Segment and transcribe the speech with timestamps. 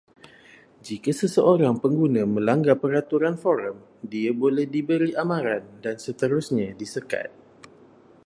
[0.87, 3.77] Jika seseorang pengguna melanggar peraturan forum,
[4.11, 7.27] dia boleh diberi amaran, dan seterusnya disekat